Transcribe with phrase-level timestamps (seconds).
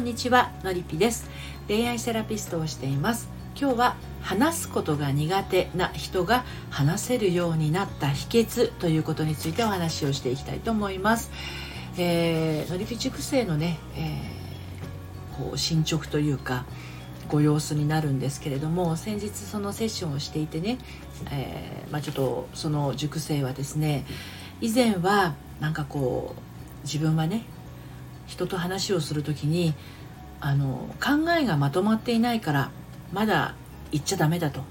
[0.00, 1.28] んにちはのりぴです。
[1.68, 3.28] 恋愛セラピストをしています。
[3.54, 11.30] 今日は話すことが苦手な人が話せるようになった秘訣ということについてお話をしていきたいと思います、
[11.98, 16.64] えー、のりぴ塾生のね、えー、こう進捗というか
[17.28, 20.78] ご様子になるんですけれども先日そのセッションをしていてね、
[21.30, 24.06] えー、まあ、ちょっとその塾生はですね
[24.62, 26.40] 以前はなんかこう
[26.84, 27.44] 自分はね
[28.30, 29.74] 人と話をする時に
[30.40, 32.70] あの考えがまとまっていないから
[33.12, 33.54] まだ
[33.90, 34.62] 言っちゃダメだと。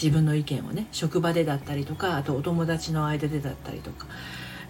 [0.00, 4.06] 自分の意見をね職場でだったりとかあとお友達の間でだったりとか、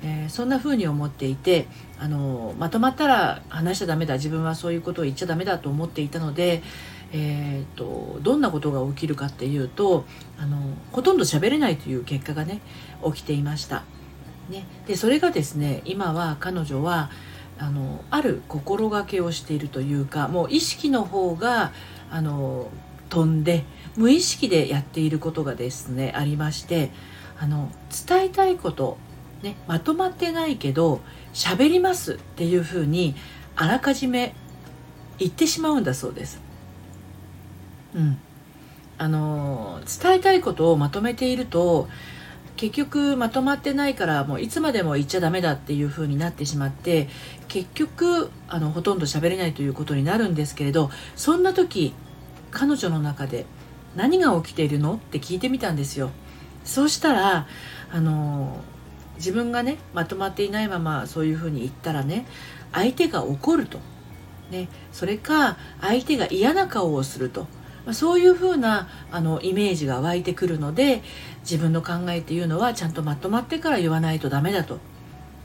[0.03, 1.67] えー、そんな風に思っていて
[1.99, 4.15] あのまとまったら話しちゃダメだ。
[4.15, 6.63] 自分はそういうことを言っちゃダメだと思っていたので、
[7.13, 10.05] えーと、どんなことが起きるかっていうと
[10.39, 10.59] あの
[10.93, 12.61] ほとんど喋れないという結果がね
[13.05, 13.83] 起きていました。
[14.49, 17.11] ね、でそれがですね今は彼女は
[17.59, 21.73] あのある心がけをしているというかもう意識の方が
[22.11, 22.69] あの
[23.09, 23.65] 飛んで
[23.97, 26.91] 無意識でやっていることがですねありまして
[27.39, 27.71] あの
[28.07, 28.99] 伝えたいこと、
[29.43, 31.01] ね、まとまってないけど
[31.33, 33.15] 喋りますっていうふうに
[33.55, 34.35] あらかじめ
[35.19, 36.41] 言ってしまうんだそうです。
[37.95, 38.19] うん、
[38.99, 41.89] あの伝えたいことをまとめていると
[42.57, 47.09] 結局まとまってないからもういつまでも言っちゃダメだっていう風になってしまって
[47.49, 51.95] 結局あのほとんど喋れないということになるんですけれどそんな時
[52.51, 53.45] 彼女の中で
[53.95, 56.11] 何が起きているのって聞いてみたんですよ。
[56.65, 57.47] そうしたら
[57.93, 58.61] あの
[59.17, 62.27] 自分がねまとまっていないままそういう風に言ったらね
[62.73, 63.79] 相手が怒ると、
[64.51, 67.47] ね、それか相手が嫌な顔をすると。
[67.87, 71.03] まあ、そういうふうなあのイメージが湧いてくるので
[71.43, 74.81] 自分の考えっていうのはちゃんとまとまってから言わないとダメだと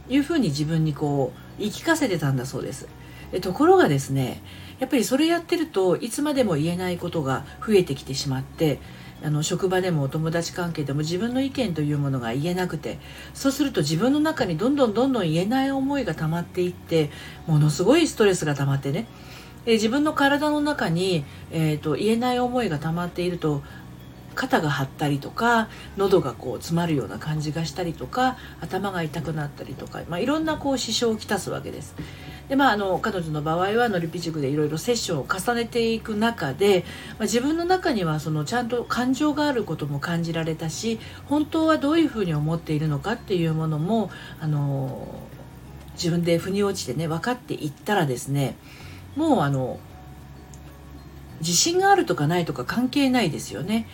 [0.10, 2.88] いうふうに自分にこう言い聞かせてたんだそうです。
[3.32, 4.42] でところがですね
[4.80, 8.80] やっぱりそれやってるといつまでも言えないことが増えてきてしまって
[9.24, 12.98] あの職場でもお友達関係でも自分の意見というものが言えなくて
[13.34, 17.12] そうすると自分の中にどんどんどんどん言えない思いが溜まっていって
[17.46, 19.06] ものすごいストレスが溜まってね
[19.66, 23.62] え自分の体の中に、えーと、言えない思いが溜まっていると
[24.36, 25.68] 肩が張ったりとか
[25.98, 31.96] 喉がこう詰まるような感じがしたりとか頭が痛くなったりとか、まあ、いろんなこう支障をきたすわけです。
[32.50, 44.12] でまあ、あの彼女の場合はのりぴ塾でいろいろセッションを重ねていく中で、まあ、自分の中にはそのちゃんと感情があることも感じられたし本当はどういうふうに思っているのかっていうものも
[44.42, 45.08] あの
[45.94, 48.58] 自分で腑に落ちてね分かっていったらですね
[49.16, 49.80] もうあの
[51.40, 53.88] 自信があるとかないとか関係ないですよね。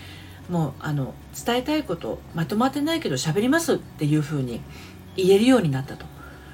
[0.50, 1.14] もうあの
[1.46, 4.62] 伝えたいことまとまってないけど喋りますっていうふうに
[5.16, 6.06] 言えるようになったと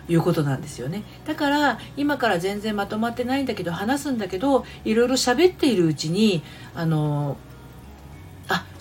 [0.08, 7.38] いうことなんですよねだから今から全然まとまってないんだけど話すんだけどいろいろ喋っているうちにあの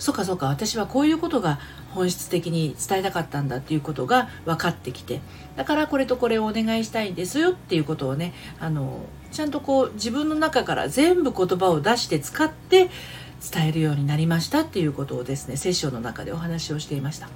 [0.03, 1.59] そっかそっか私はこういうことが
[1.91, 5.21] 本質的に伝えたかったんだっていうことが分かってきて
[5.55, 8.99] だからこれとこれをお願いしたいんですよっていうことをねあの
[9.31, 12.89] ちゃんとこう自分の中から全部言葉を出して使って
[13.49, 17.29] 伝えるようになりましたっていうことをですねセッションの中でお話をしていました。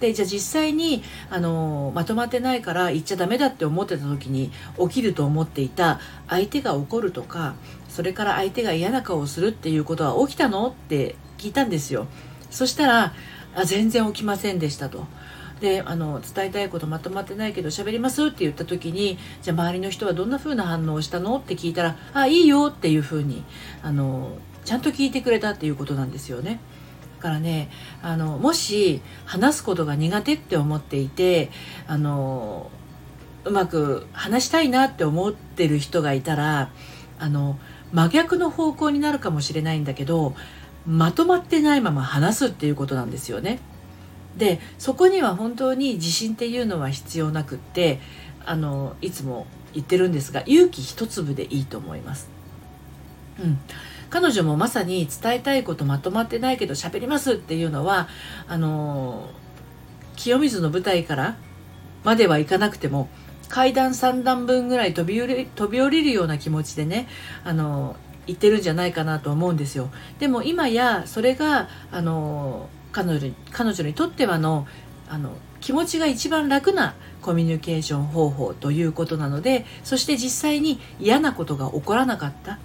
[0.00, 7.54] でじゃあ実際にあのまとまってないから言っちゃダメだって思ってた時に起きると思っていた相手が怒るとか
[7.88, 10.68] それから相手が嫌な顔をするっていうことは起きたの？
[10.68, 12.06] って聞いたんですよ。
[12.50, 13.14] そしたら
[13.54, 15.06] あ全然起きませんでしたと。
[15.60, 23.42] であの伝えたいことまとまってないけど喋りますって言った時にじゃあ周りの人はどんな風な反応をしたのって聞いたら「あいいよ」っていう風に
[23.82, 23.98] あに
[24.64, 26.60] ちゃんと聞いてくれたっていうことなんですよね。
[27.18, 27.70] だからね
[28.02, 31.50] あのもし話すことが苦手って思っていて
[31.88, 32.70] あの
[33.44, 36.70] うまく話したいなって思ってる人がいたら
[37.18, 37.58] あの
[37.92, 40.34] 真逆の方向になるかもしれないんだけど
[40.86, 43.58] まとまってないまま話すっていうことなんですよね。
[44.36, 48.00] でそこには本当に自信っていうのは必要なくって
[48.46, 52.30] あのいつも言ってるんですが勇気一粒でいいと思います。
[53.40, 53.58] うん、
[54.10, 58.08] 彼女もまさに伝えたいことまとまってないけど喋りますっていうのは
[58.48, 59.28] あの
[60.16, 61.36] 清水の舞台から
[62.04, 63.08] まではいかなくても
[63.48, 67.08] 階段3段分ぐらい飛び降り飛び降りるような気持ちでね
[67.44, 67.96] あの
[68.28, 69.90] 言ってるんじゃないかなと思うんですよ。
[70.18, 74.66] でも今やそれがあの彼女に彼女にとってはの
[75.08, 82.58] あの気持ちが一番楽なコミュニケーション方法ということなのでそして実際に嫌なことが起こらなかった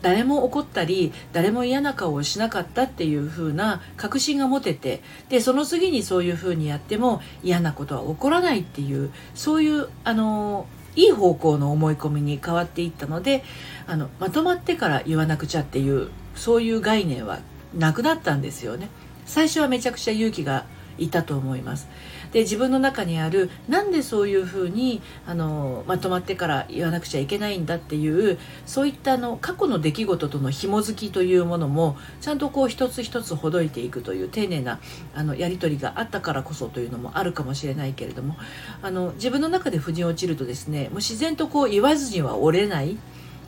[0.00, 10.66] 誰も怒ったり誰も嫌な顔をしなかったっていう風な確信が持ててでその次にそういう風にやっても嫌なことは起こらないっていうそういうあの
[10.96, 13.44] いい方向の思い込みに変わっていったので
[13.86, 17.40] あのまとまってから言わなくちゃっていうそういう概念は
[17.74, 18.88] なくなったんですよね。
[19.26, 20.64] 最初はめちゃくちゃ勇気が
[20.98, 21.88] いたと思います。
[22.32, 34.78] で自分の中にあるなんでそういうふうにあのまとまってから言わなくちゃいけないんだっていうそういったあの過去の出来事との紐づきというものもちゃんとこう一つ一つほどいていくという丁寧な
[35.14, 38.36] あのやり取りがあったからこそというのもあるかもしれないけれども
[38.82, 42.96] あの自分の中で腑に落ちるとですねもう自然とこう言わずには折れない。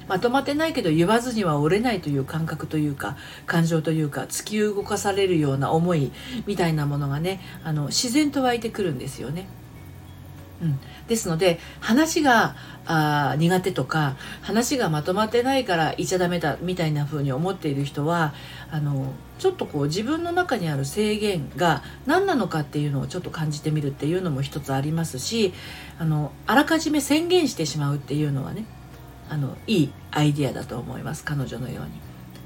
[0.09, 3.17] まとまってないけど言わずには折れないという感覚というか
[3.47, 6.13] 感情というか突き動かされるような思い
[6.47, 9.47] みたいなものがねあの自然と湧いてくるんですよね。
[10.63, 10.79] うん、
[11.09, 12.55] ですので話が
[12.87, 18.33] あ苦手とか話がまとまってないから言っちゃダメだみたいな風に思っている人は
[18.71, 25.53] あのちょっとこう自分の中にある制限が何なのかっていうのをちょっと感じてみるっていうのも一つありますし
[25.99, 28.65] あのあらかじめ宣言してしまうっていうのはね
[29.32, 31.90] あのいいアイディアだと思います彼女のように。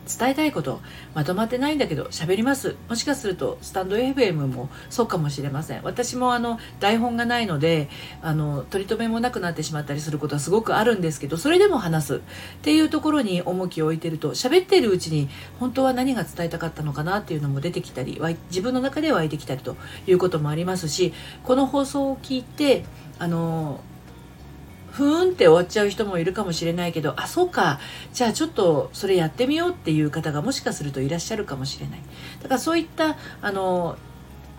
[0.06, 0.80] 伝えたいこと
[1.14, 2.76] まとまってないんだけど喋ります。
[2.88, 5.82] もしかするとスタンド FM もそうかもしれません。
[5.82, 7.88] 私もあの台本がないので
[8.22, 12.16] あの取り留めもなくなってしまったりすることはすごくあるんですけどそれでも話す。
[12.18, 12.20] っ
[12.62, 15.28] ていうところに重きを置いてると喋ってるうちに
[15.58, 21.12] 本当は何が伝えたかったのかなっていうのも出てきたり自分の中で湧いてきたりということもありますし
[21.42, 22.84] この放送を聞いて
[23.18, 23.80] あの
[24.96, 27.78] ふーんって終わっちゃう人もいるかもしれないけどあそうか。
[28.14, 32.00] じゃあちょっとそれやってみようっていう方がもしかするといらっしゃるかもしれない。
[32.42, 33.98] だからそういったあの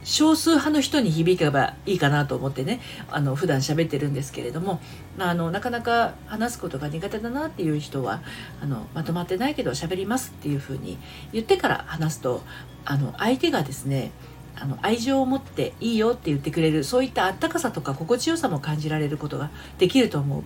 [0.04, 2.80] 少数派の人に響けばいいかなと思ってね
[3.10, 4.80] あの普段喋ってるんですけれども
[5.18, 8.22] あのなかなか話すことが苦手だなっていう人は
[8.62, 10.98] あのまとまってないけど喋りますっていうふうに
[11.34, 12.42] 言ってから話すと
[12.86, 14.12] あの相手がですね
[14.59, 20.44] あの愛情を持っていいよって言ってくれるそういったあったかさとか心地よさも感じられることができると思う。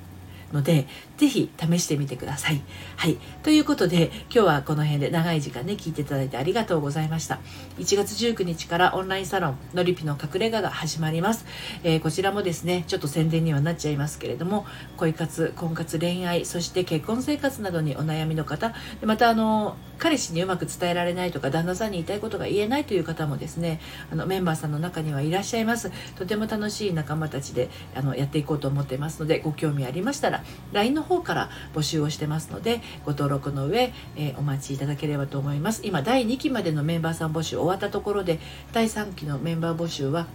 [0.51, 0.87] ので
[1.17, 2.61] 是非試してみてください。
[2.97, 3.17] はい。
[3.43, 7.39] ということで今日はこの辺で長い時間ね聞いていただいてありがとうございました。
[7.79, 11.45] 1月19日からオンラインサロンのりぴの隠れ家が始まります、
[11.83, 14.65] えー、こちらもですねちょっと宣伝にはなっちゃいますけれども
[14.97, 23.79] 恋活婚活恋愛そして結婚生活などにお悩みの方またあの彼氏にうまく伝えられないとか旦那さんに言いたいことが言えないという方もですね
[24.11, 30.40] あのメンバーさんの中にはいらっしゃいますとても楽しい仲間たちであのやっていこうと思っていますのでご興味ありましたら
[30.73, 35.81] LINE の方から募集をしてますのでご登録の上、えー、お待ちいただければと思います。
[35.83, 38.39] 今第2期までのメンバーさん募集終わったところで
[38.73, 40.27] 第3期のメンバー募集は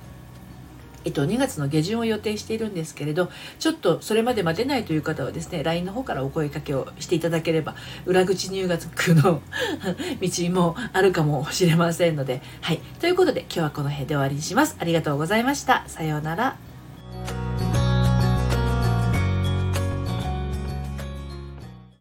[1.06, 3.30] えっと、2月の下旬を予定しているんですけれど
[3.60, 7.76] ちょっとそれまで待てないという方はですね LINE の方からお声かけをしていただければ
[8.06, 8.82] 裏口入学
[9.14, 9.40] の
[10.20, 12.80] 道もあるかもしれませんのではい。
[13.00, 14.76] ということで今日はこの辺で終わりにします。
[14.80, 15.84] ありがとうございました。
[15.86, 16.65] さようなら。